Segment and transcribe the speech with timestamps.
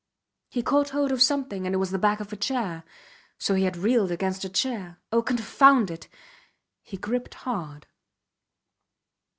[0.49, 2.83] He caught hold of something and it was the back of a chair.
[3.37, 4.97] So he had reeled against a chair!
[5.11, 5.21] Oh!
[5.21, 6.07] Confound it!
[6.81, 7.85] He gripped hard.